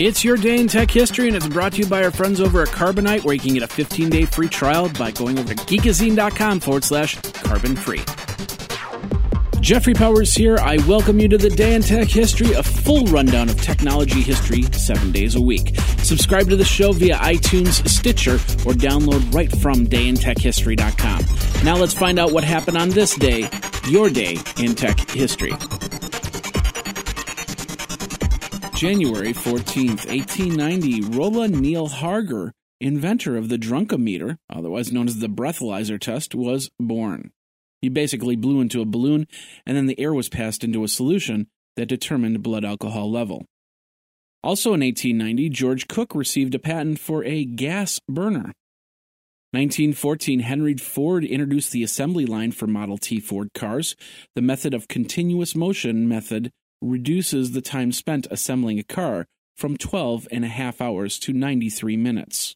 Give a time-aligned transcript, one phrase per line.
[0.00, 2.62] It's your day in tech history, and it's brought to you by our friends over
[2.62, 5.64] at Carbonite, where you can get a 15 day free trial by going over to
[5.64, 8.00] geekazine.com forward slash carbon free.
[9.60, 10.56] Jeffrey Powers here.
[10.58, 14.62] I welcome you to the Day in Tech History, a full rundown of technology history
[14.72, 15.76] seven days a week.
[16.04, 21.64] Subscribe to the show via iTunes, Stitcher, or download right from dayintechhistory.com.
[21.64, 23.50] Now let's find out what happened on this day,
[23.88, 25.54] your day in tech history.
[28.78, 35.98] January 14th, 1890, Rolla Neil Harger, inventor of the drunkometer, otherwise known as the breathalyzer
[35.98, 37.32] test, was born.
[37.82, 39.26] He basically blew into a balloon,
[39.66, 43.46] and then the air was passed into a solution that determined blood alcohol level.
[44.44, 48.52] Also in 1890, George Cook received a patent for a gas burner.
[49.50, 53.96] 1914, Henry Ford introduced the assembly line for Model T Ford cars.
[54.36, 60.28] The method of continuous motion method reduces the time spent assembling a car from 12
[60.30, 62.54] and a half hours to 93 minutes.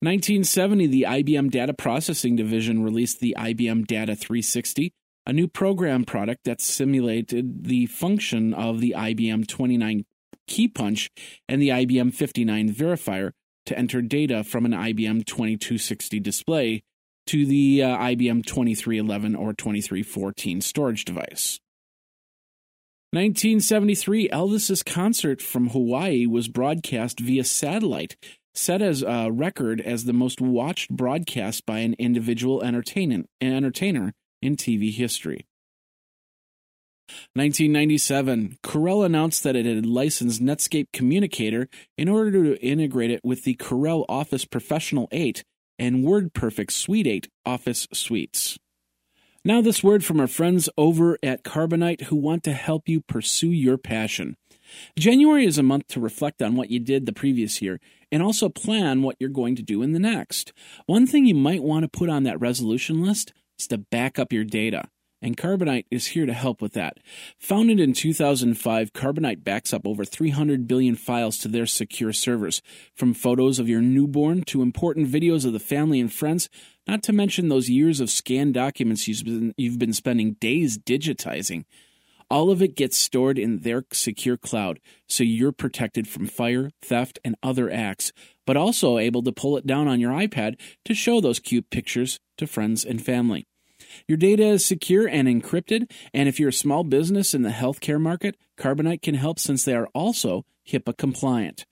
[0.00, 4.92] 1970, the IBM Data Processing Division released the IBM Data 360,
[5.26, 10.04] a new program product that simulated the function of the IBM 29
[10.46, 11.10] key punch
[11.48, 13.30] and the IBM 59 verifier
[13.64, 16.82] to enter data from an IBM 2260 display
[17.26, 21.58] to the uh, IBM 2311 or 2314 storage device.
[23.14, 28.16] 1973, Elvis's concert from Hawaii was broadcast via satellite,
[28.54, 34.92] set as a record as the most watched broadcast by an individual entertainer in TV
[34.92, 35.46] history.
[37.34, 43.44] 1997, Corel announced that it had licensed Netscape Communicator in order to integrate it with
[43.44, 45.44] the Corel Office Professional 8
[45.78, 48.58] and WordPerfect Suite 8 Office suites.
[49.46, 53.50] Now, this word from our friends over at Carbonite who want to help you pursue
[53.50, 54.38] your passion.
[54.98, 57.78] January is a month to reflect on what you did the previous year
[58.10, 60.54] and also plan what you're going to do in the next.
[60.86, 64.32] One thing you might want to put on that resolution list is to back up
[64.32, 64.84] your data
[65.24, 66.98] and Carbonite is here to help with that.
[67.38, 72.60] Founded in 2005, Carbonite backs up over 300 billion files to their secure servers,
[72.94, 76.50] from photos of your newborn to important videos of the family and friends,
[76.86, 81.64] not to mention those years of scanned documents you've been, you've been spending days digitizing.
[82.30, 87.18] All of it gets stored in their secure cloud, so you're protected from fire, theft,
[87.24, 88.12] and other acts,
[88.46, 92.20] but also able to pull it down on your iPad to show those cute pictures
[92.36, 93.46] to friends and family.
[94.08, 98.00] Your data is secure and encrypted, and if you're a small business in the healthcare
[98.00, 101.66] market, Carbonite can help since they are also HIPAA compliant.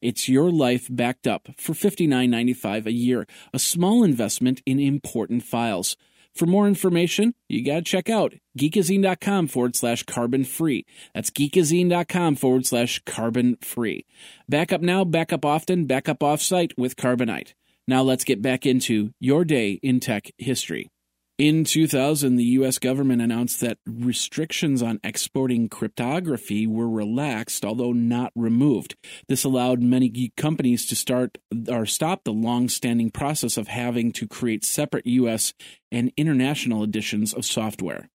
[0.00, 5.96] It's your life backed up for $59.95 a year, a small investment in important files.
[6.34, 10.84] For more information, you got to check out geekazine.com forward slash carbon free.
[11.14, 14.04] That's geekazine.com forward slash carbon free.
[14.46, 17.54] Back up now, back up often, back up offsite with Carbonite.
[17.88, 20.90] Now let's get back into your day in tech history.
[21.38, 22.78] In 2000, the U.S.
[22.78, 28.96] government announced that restrictions on exporting cryptography were relaxed, although not removed.
[29.28, 31.36] This allowed many geek companies to start
[31.68, 35.52] or stop the long standing process of having to create separate U.S.
[35.92, 38.08] and international editions of software.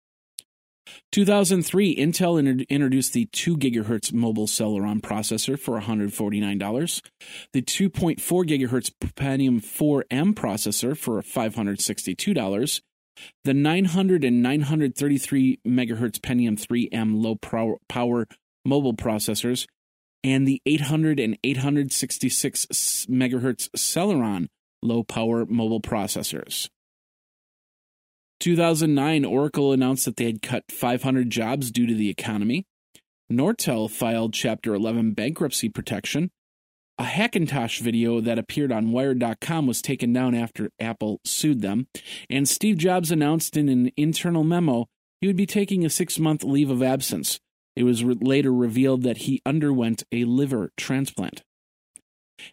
[1.12, 7.02] 2003, Intel introduced the 2 GHz mobile Celeron processor for $149,
[7.52, 12.82] the 2.4 GHz Pentium 4M processor for $562,
[13.44, 17.36] the 900 and 933 megahertz Pentium 3M low
[17.88, 18.28] power
[18.66, 19.66] mobile processors,
[20.24, 24.48] and the 800 and 866 megahertz Celeron
[24.82, 26.70] low power mobile processors.
[28.40, 32.66] 2009, Oracle announced that they had cut 500 jobs due to the economy.
[33.32, 36.32] Nortel filed Chapter 11 bankruptcy protection.
[37.00, 41.88] A Hackintosh video that appeared on Wired.com was taken down after Apple sued them,
[42.30, 44.86] and Steve Jobs announced in an internal memo
[45.22, 47.40] he would be taking a six month leave of absence.
[47.78, 51.42] It was re- later revealed that he underwent a liver transplant.